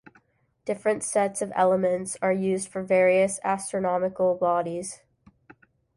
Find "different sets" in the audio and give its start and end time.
0.65-1.43